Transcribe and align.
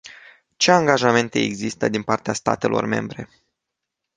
Ce 0.57 0.71
angajamente 0.71 1.39
există 1.39 1.89
din 1.89 2.03
partea 2.03 2.33
statelor 2.33 2.85
membre? 2.85 3.29